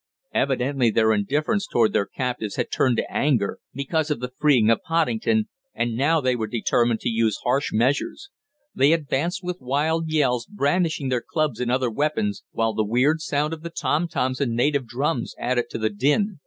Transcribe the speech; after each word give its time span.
Evidently 0.33 0.89
their 0.89 1.13
indifference 1.13 1.67
toward 1.71 1.93
their 1.93 2.07
captives 2.07 2.55
had 2.55 2.71
turned 2.71 2.97
to 2.97 3.13
anger 3.15 3.59
because 3.71 4.09
of 4.09 4.19
the 4.19 4.31
freeing 4.39 4.67
of 4.71 4.81
Poddington, 4.81 5.47
and 5.75 5.95
now 5.95 6.19
they 6.19 6.35
were 6.35 6.47
determined 6.47 6.99
to 7.01 7.07
use 7.09 7.37
harsh 7.43 7.71
measures. 7.71 8.31
They 8.73 8.93
advanced 8.93 9.43
with 9.43 9.61
wild 9.61 10.09
yells, 10.11 10.47
brandishing 10.47 11.09
their 11.09 11.21
clubs 11.21 11.59
and 11.59 11.69
other 11.69 11.91
weapons, 11.91 12.41
while 12.51 12.73
the 12.73 12.83
weird 12.83 13.21
sound 13.21 13.53
of 13.53 13.61
the 13.61 13.69
tom 13.69 14.07
toms 14.07 14.41
and 14.41 14.55
natives 14.55 14.87
drums 14.87 15.35
added 15.37 15.65
to 15.69 15.77
the 15.77 15.91
din. 15.91 16.39